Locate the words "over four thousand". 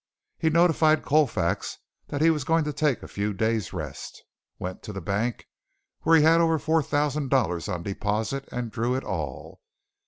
6.41-7.29